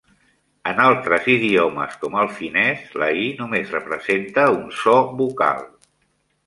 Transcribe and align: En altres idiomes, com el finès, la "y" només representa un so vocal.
En 0.69 0.79
altres 0.85 1.27
idiomes, 1.33 1.93
com 2.05 2.17
el 2.23 2.31
finès, 2.39 2.89
la 3.03 3.11
"y" 3.25 3.29
només 3.43 3.77
representa 3.79 4.49
un 4.59 4.67
so 4.83 4.99
vocal. 5.23 5.67